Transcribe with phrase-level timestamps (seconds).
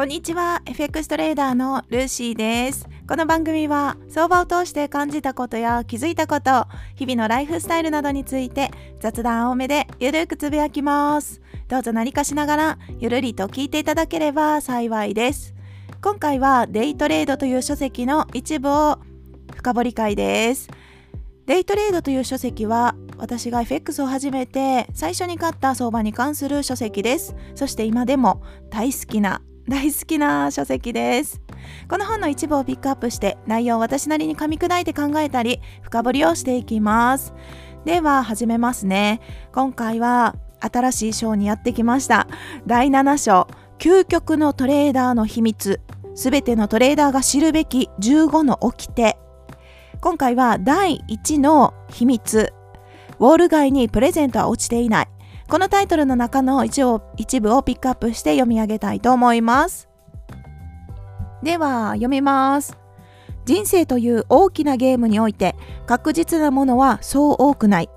[0.00, 0.62] こんにちは。
[0.64, 2.88] FX トレーダーのルーシーです。
[3.06, 11.42] この番組は相場を通して感じたことや気づいたこと日々のライフスタイルなどについて雑談多めでゆるくつぶやきます。
[11.68, 15.52] どうぞ何かしながらゆるりと聞いていただければ幸いです。
[16.00, 18.98] 今回はデイトレードという書籍の一部を
[19.54, 20.70] 深掘り会です。
[21.44, 27.34] デイトレードという書籍は私が FX を始めて最初に買った相場に関する書籍です。
[27.54, 31.40] そして今でも大好きな大好きな書籍です。
[31.88, 37.32] この本の一部をピックアップして内容を私なりに噛み砕いて考えたり深掘りをしていきます。
[37.84, 39.20] では始めますね。
[39.52, 42.26] 今回は新しい章にやってきました。
[42.66, 43.46] 第7章
[43.78, 45.80] 究極のトレーダーの秘密。
[46.16, 49.16] すべてのトレーダーが知るべき15の掟。
[50.00, 52.52] 今回は第1の秘密。
[53.20, 55.08] ウォール街にプレゼントは落ちていない。
[55.50, 59.88] このタイトルの中の一応一部をピックアップして読み上げたいと思います。
[61.42, 62.78] では読みます。
[63.46, 67.90] 人生という大きなゲームにおいて確実なものはそう多くない。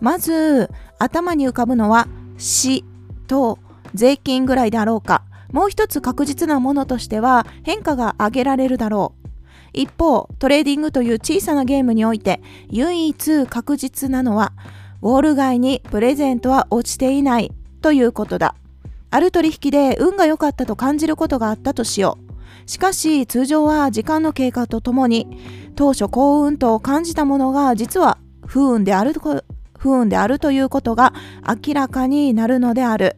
[0.00, 2.84] まず頭に浮かぶのは死
[3.28, 3.60] と
[3.94, 5.22] 税金ぐらいであろうか。
[5.52, 9.28] もう一つ確実なものとしては変化が挙げられるだろう。
[9.72, 14.54] 一方、トレーディングという小さなゲームにおいて唯一確実なのは
[15.06, 18.56] ウォール街にプレゼントは落ちていないということだ。
[19.12, 22.68] ある取引で運が良かったと感じることがあったとしよう。
[22.68, 25.28] しかし通常は時間の経過とともに
[25.76, 29.14] 当初幸運と感じたものが実は不運である
[29.78, 31.12] 不運であるということが
[31.64, 33.14] 明らかになるのである。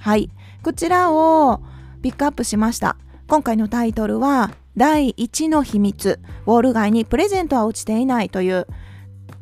[0.00, 0.28] はい。
[0.64, 1.60] こちらを
[2.02, 2.96] ピックアップしました。
[3.28, 6.18] 今回のタイトルは第1の秘密。
[6.46, 8.66] ウォール街にプレゼントは落ちていないという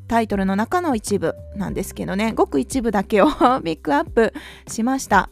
[0.08, 2.32] タイトルの中の一部なんですけどね。
[2.32, 3.26] ごく一部だけを
[3.62, 4.32] ピックアップ
[4.66, 5.30] しました。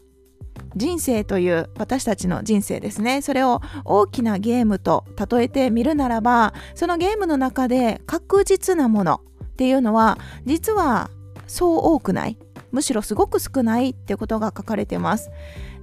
[0.75, 3.21] 人生という私たちの人生ですね。
[3.21, 11.09] それを大きなゲームと例えてみるならばそのゲームの中で確実なものっていうのは実は
[11.47, 12.37] そう多くない。
[12.71, 15.29] むしろすごく少ないってことが書かれてます。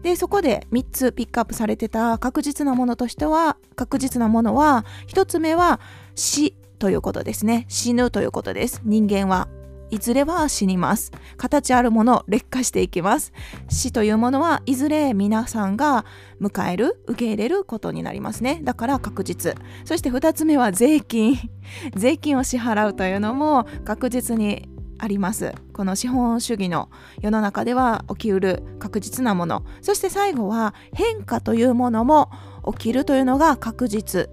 [0.03, 5.81] でそこで3つピックアップされてた確実なものとしては確実なものは1つ目は
[6.15, 6.55] 死。
[6.79, 7.67] ということですね。
[7.69, 8.83] 死ぬということです。
[8.85, 9.49] 人間は
[9.91, 11.13] いずれは死にます。
[11.37, 13.33] 形あるもの劣化していきます。
[13.69, 16.05] 死というものはいずれ皆さんが
[16.41, 18.61] 迎える受け入れることになりますね。
[18.65, 19.57] だから確実。
[19.85, 21.37] そして2つ目は税金。
[21.95, 24.69] 税金を支払うというのも確実に
[24.99, 25.53] あります。
[25.73, 26.89] この資本主義の
[27.21, 29.65] 世の中では起きうる確実なもの。
[29.81, 32.31] そして最後は変化というものも
[32.73, 34.29] 起きるというのが確実。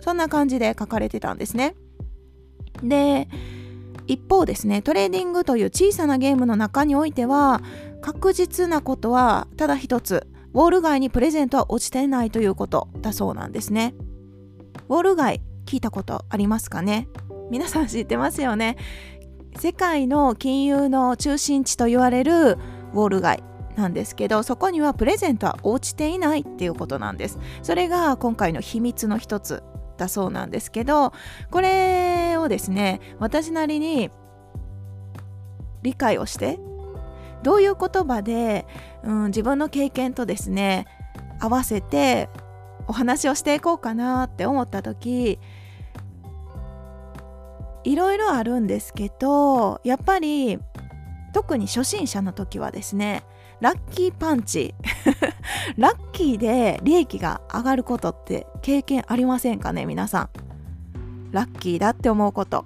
[0.00, 1.74] そんな感じで書かれてたんですね。
[2.82, 3.28] で
[4.06, 7.60] 一方ですねトレーディングという小さなゲームの中においては
[8.00, 13.94] 確実なことはただ一つウォール街にプレゼントは落ちていないということだそうなんですね。
[14.88, 17.08] ウォール街聞いたことありますかね？
[17.50, 18.76] 皆さん知ってますよね。
[19.58, 23.42] 世界の金融の中心地と言われるウォール街
[23.74, 27.38] なんですけどそこにはプレゼントは落ちていないっていうことなんです。
[27.62, 29.62] それが今回の秘密の一つ
[29.98, 31.12] だそうなんですけど
[31.50, 33.00] これをですね。
[33.18, 34.10] 私なりに
[35.82, 36.58] 理解をして
[37.42, 38.66] どういう言葉で、
[39.04, 40.86] うん、自分の経験とですね
[41.38, 42.28] 合わせて
[42.88, 45.38] お話をしていこうかなって思った時
[47.84, 50.58] いろいろあるんですけどやっぱり
[51.32, 53.22] 特に初心者の時はですね
[53.60, 54.74] ラッキーパンチ
[55.78, 60.45] ラッキーで利益が上がることって経験ありませんかね皆さん。
[61.36, 62.64] ラッキーだって思うこと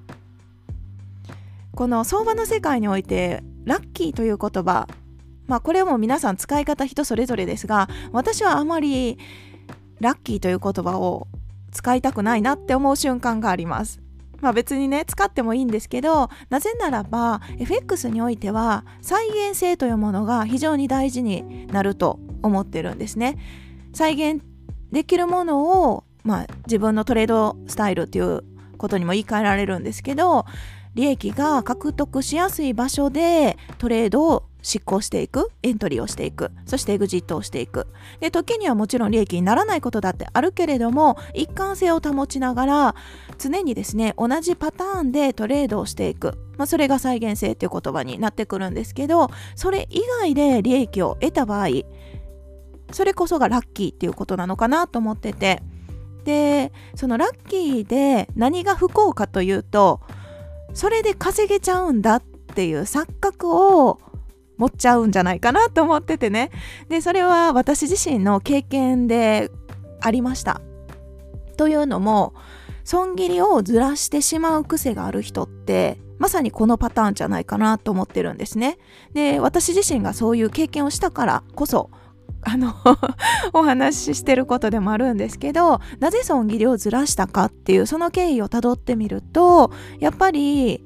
[1.75, 4.87] この相場の世界においてラッキーという言葉
[5.49, 9.19] まあこれも皆さん使い方人それぞれですが私はあまり
[9.99, 11.27] ラッキーという言葉を
[11.73, 14.01] 使いたくないなって思う瞬間があります
[14.41, 23.37] まあ別にね使ってもいいんですけどなぜならば FX においては再現性というものが非常に大事になると思ってるんですね。
[23.93, 24.43] 再現
[24.93, 28.45] できるものを、まあ、自分のトレードスタイルっていう
[28.81, 30.47] ことにも言い換えられるんですけど
[30.95, 37.87] 利益が獲得しやすい場所でトレードを執行していくエントリーをしていくそしてエグジットをしていく。
[38.21, 42.95] で時にはもちろん利益にならないことだってあるけれども一貫性を保ちながら
[43.39, 51.69] 常にですね同じパターンでトレードをしていく、まあ、それが再現性っていう言葉になってくるんですけどそれ以外で利益を得た場合
[52.93, 55.63] それこそがラッキーっていうことなのかなと思ってて
[56.25, 60.01] でそのラッキーで何が不幸かというと
[60.75, 63.53] それで稼げちゃうんだっていう錯覚
[63.85, 64.01] を
[64.57, 66.51] 持っちゃうんじゃないかなと思っててね
[66.89, 69.51] でそれは私自身の経験で
[70.01, 70.61] ありました
[71.57, 72.35] というのも
[72.85, 78.77] 損切りをずらしてしまう癖がある人ってまさにこのパターンじゃないかなと思ってるんですね。
[79.15, 81.91] で私自身がそういう経験をしたからこそ
[82.43, 82.75] あの
[83.53, 90.85] お話ししてることでもあるんですけどなぜ損切りをずらしたかっていうその経緯をたどってみるとやっぱり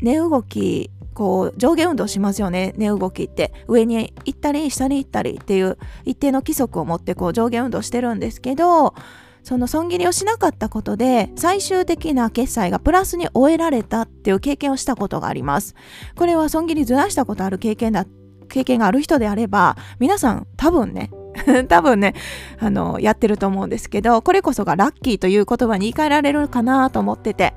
[0.00, 3.52] 寝動きこう上下運動しますよね寝動きって。
[3.66, 8.94] 上に行ったり下に行ったりっていう一定の規則を持ってこう上下運動してるんですけど
[9.42, 15.74] その損切りをしなかったことで最終的な決済がプラスに終えられたっていう経験をしたことがあります。
[16.16, 18.06] これは損切りずらしたことある経験だ
[18.48, 21.10] 経験がある人であれば皆さん多分ね
[21.68, 22.14] 多分ね
[22.58, 27.54] あのやってると思うんですけどこれこそがラッキーという言葉に言い換えられるかなと思ってて。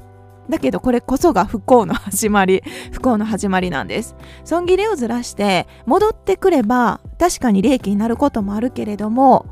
[0.49, 2.61] だけどこれこそが不幸の始まり
[2.91, 4.15] 不幸の始まりなんです。
[4.43, 9.45] 損切りをずらして戻ってくれば確かに利益になることもあるけれども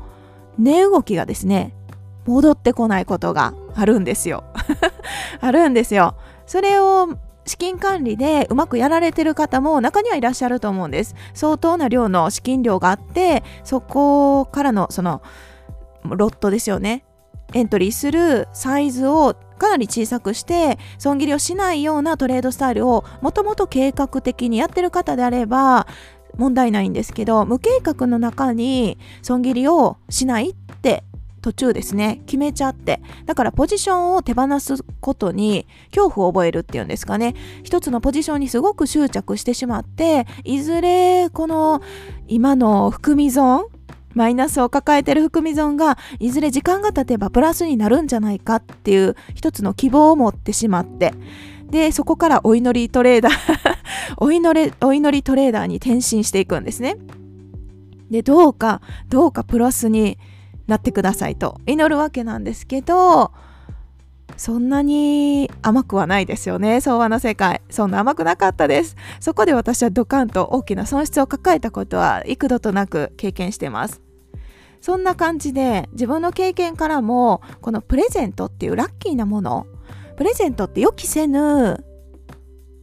[0.58, 1.74] 値動きがですね
[2.26, 4.44] 戻ってこないことがあるんですよ。
[5.40, 6.16] あるんですよ。
[6.46, 7.08] それを
[7.44, 11.14] 資金管理でうまくやられてる方も中にはいらっしゃると思うんです。
[11.34, 15.22] 相当な量の資金量があってそこからのその
[16.04, 17.04] ロットですよね。
[17.52, 25.86] エントリーするサイズをかなり小さくして損切りをしないようなトレードスタイルをもともと計画的にやってる方であれば
[26.36, 31.04] 問題ないんですけど無計画の中に損切りをしないって
[31.40, 33.00] 途中ですね決めちゃって。
[33.26, 37.34] だからポジションを手放すことに恐怖を覚えるっていうんですかね。
[37.62, 41.82] 一つのポジションにすごく執着してしまっていずれこの
[42.28, 43.66] 今の含み損
[44.14, 51.14] マイナスを抱えてる含み損がいずれ時間が経てばプラスになるんじゃないかっていう一つの希望を持ってしまって。
[51.70, 53.32] でそこからお祈りトレーダー
[54.18, 56.96] お祈りお祈りトレーダーに転身していくんですね。
[58.10, 60.18] でどうかどうかプラスに
[60.70, 63.32] なってくださいと祈るわけなんですけど
[64.36, 66.80] そんなに甘くはないですよね。
[66.80, 67.60] 相場の世界。
[67.68, 68.96] そんな甘くなかったです。
[69.18, 74.00] そこで私はドカンと大きな損失を抱えたことは幾度となく経験してます。
[74.80, 79.66] そんな感じで自分の経験からもこのプレゼントっていうラッキーなもの
[80.16, 81.84] プレゼントって予期せぬ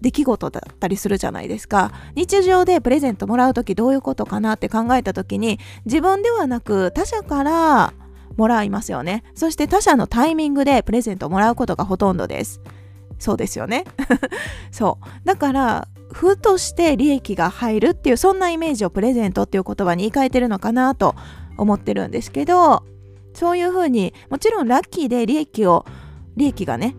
[0.02, 1.92] 出来事だったりするじゃないですか。
[2.16, 7.94] 日常でプレゼントもらう時どういうことかなって考えた時に自分ではなく他者から
[8.36, 9.24] もらいますよね。
[9.34, 12.62] そして他者のタイミングでプレゼントをもらうことがほとんどです。
[13.20, 13.86] そうですよね。
[14.72, 15.26] そう。
[15.26, 21.16] だからふとして利益が入るっていうそんなイメージをプレゼントっていう言葉に言い換えてるのかなと
[21.58, 22.84] 思ってるんですけど
[23.34, 25.86] そういうふうにもちろんラッキーで利益を
[26.36, 26.96] 利益がね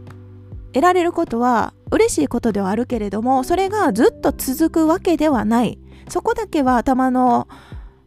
[0.73, 5.79] 得られることは嬉しいことではあるけれどもそれがずっと続くわけではない。
[6.09, 7.49] そこだけは頭の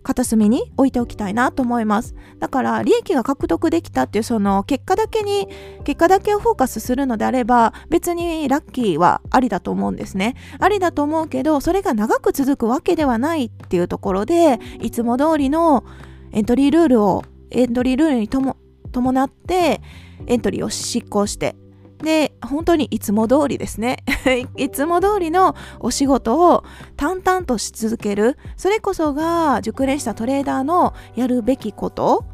[0.03, 2.15] 片隅に置いておきたいなと思います。
[2.39, 5.47] だから利益が獲得できたっていうその結果だけに
[5.83, 10.35] 結果だけをフォーカスするのであれば別にラッキーはありだと思うんですね。
[10.59, 15.83] ありだと思うけどそれが長く続くわけではないっていうところでいつも通りの
[16.31, 18.57] エントリールールをエントリールールにとも
[18.91, 19.81] 伴って
[20.25, 21.55] エントリーを執行して
[22.01, 23.97] で本当にいつも通りですね。
[24.57, 26.63] いつも通りのお仕事を
[26.97, 28.37] 淡々とし続ける。
[28.57, 32.25] それこそが熟練したトレーダーのやるべきこと。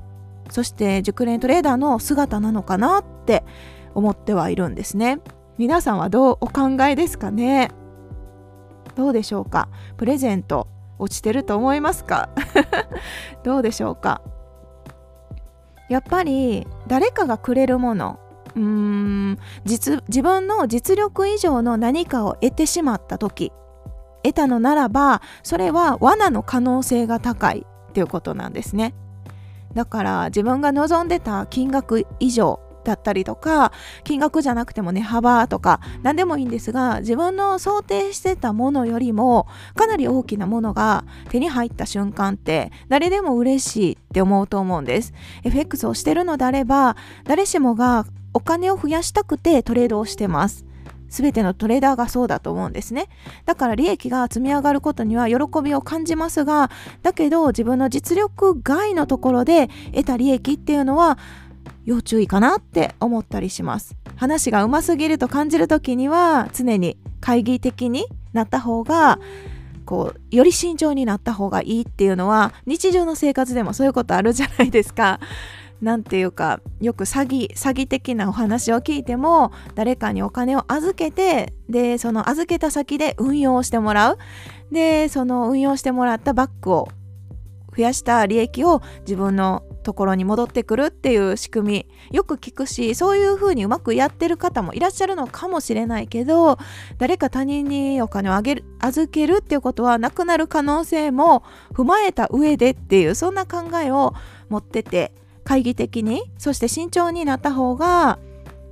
[0.49, 3.43] そして熟練トレーダーの姿なのかなって
[3.93, 5.19] 思ってはいるんですね。
[5.57, 7.69] 皆さんはどうお考えですかね。
[8.95, 9.67] どうでしょうか。
[9.97, 10.67] プレゼント
[10.99, 12.29] 落ちてると思いますか？
[13.43, 14.21] どうでしょうか。
[15.89, 18.19] やっぱり誰かがくれるもの。
[18.57, 19.39] うーん。
[19.65, 23.51] 実自分の実力以上の何かを得てしまった時
[24.23, 28.93] 得たのならばそれは罠の可能性が高いっていうことなんですね。
[29.73, 33.73] だから自分が望んでた金額以上だったりとか
[34.03, 39.45] 金額じゃなくてもね幅とか何でもいいんですが自分の想定してたものよりも
[39.75, 45.13] かなり大きなものが手に入った瞬間って誰でも嬉しいって思うと思うんです。
[45.43, 46.95] FX をしてるのであれば
[47.25, 48.05] 誰しもが
[48.37, 50.63] お金を増やしたくてトレードをしてます。
[51.09, 53.07] 全てのトレーダーがそうだと思うんですね。
[53.45, 56.69] だから利益が積み上がることには喜びを感じますが
[57.01, 61.17] だけど自分の実力外のところで得た利益っていうのは
[61.85, 63.95] 要注意かなって思ったりします。
[64.17, 69.19] 話がうますぎると感じる時には常に懐疑的になった方が
[69.85, 75.19] こうより慎重になった方がいいっていうのは日常の生活でもそういうことあるじゃないですか。
[75.81, 84.17] なんていうかよく詐欺詐欺的なお話を聞いても誰かにお金を預けてでその預けた先で運用してもらう。
[84.71, 86.87] でその運用してもらったバッグを
[87.75, 92.15] 増やした利益を自分のところに戻ってくるっていう仕組み。
[92.15, 96.57] よく聞くしそういうふうにうまくやってる方もいらっしゃるのかもしれないけど
[96.97, 101.43] 誰か他人にお金をあげる預けるっていうことはなくなる可能性も
[101.73, 104.15] 踏まえた上でっていうそんな考えを
[104.49, 105.13] 持ってて。
[105.47, 108.19] 懐疑的にそして慎重になった方が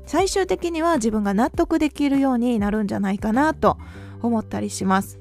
[0.05, 3.77] 最終的には自分が納得できるようになるんじゃないかなと
[4.22, 5.20] 思ったりします。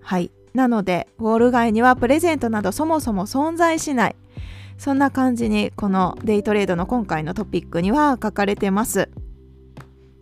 [0.00, 0.30] はい。
[0.54, 4.16] なのでウォール街にはプレゼントなどそもそも存在しない。
[4.78, 9.10] そんな感じにこのデイトレードの今回のトピックには書かれてます。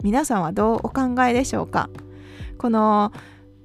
[0.02, 1.90] 皆さんはどうお考えでしょうか？
[2.56, 3.12] この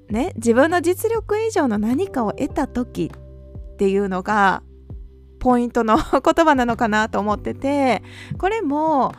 [0.09, 4.61] ね自分の実力以上の何かを得た時っていうのが
[5.41, 8.03] ポイントの 言葉なのかなと思ってて
[8.37, 9.11] これも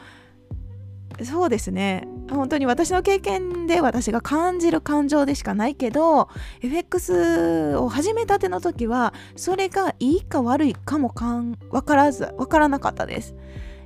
[1.25, 2.09] そうですね。
[2.31, 6.29] 本当に私の経験で私が感じる感情でしかないけど
[6.63, 13.35] FX を始めたての時はそれがいいか悪いかもかん分からず分からなかったです。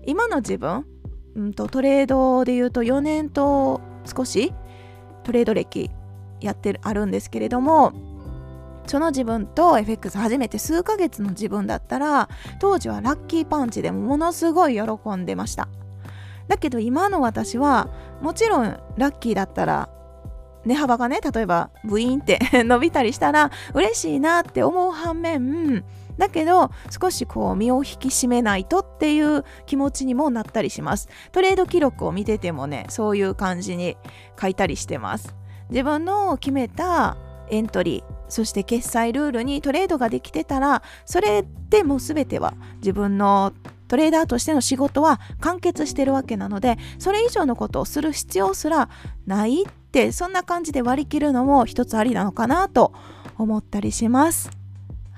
[0.04, 0.86] 今の自分、
[1.34, 4.54] うんと、トレードで言うと4年と少し
[5.24, 5.90] トレード歴
[6.40, 7.92] やってるあるんですけれども
[8.86, 12.28] その自分と FX 初めて数ヶ月の自分だったら
[12.60, 15.68] 当時はラッキーパンチでものすごい喜んでました。
[16.48, 17.88] だけど今の私は
[18.22, 19.88] もちろんラッキーだったら
[20.64, 25.84] 値幅がね例えばブイーンって 伸びたりしたら嬉しいなって思う反面
[26.18, 31.08] だけど少しこう身を引き締めないとっていう気持ちにもなったりします。
[31.32, 33.96] トレード記録を見ててもねそういう感じに
[34.40, 35.36] 書いたりしてます。
[35.70, 37.16] 自分の決めた
[37.50, 43.52] エントリーそして決済ルールにトレードができてたらそれでもう全ては自分の
[43.88, 48.88] トレーダーとしての仕事は完結してるわけなのでそれ以上のことをする必要すら
[49.26, 52.92] ないってそんな感じで割り切るのも一つありなのかなと
[53.38, 54.65] 思ったりします。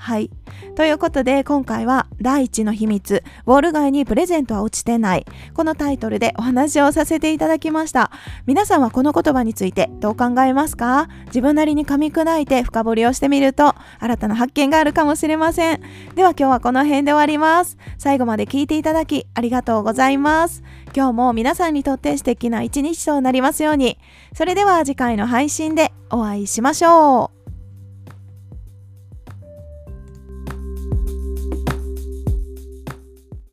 [0.01, 0.31] はい。
[0.77, 5.27] ということで、今回は第一の秘密、ウォール街にプレゼントは落ちてない。
[5.55, 8.13] このタイトルでお話をさせていただきました。
[8.47, 11.09] 皆さんはこの言葉についてどう考えますか？
[11.27, 15.83] 自分なりに噛み砕いて深掘りをしてみると、新たな発見があるかもしれません。
[16.15, 17.77] では今日はこの辺で終わります。
[17.99, 20.63] 最後まで聞いていただきありがとうございます。
[20.95, 23.99] 今日も皆さんにとって素敵な一日となりますように。
[24.33, 27.38] それでは次回の配信でお会いしましょう。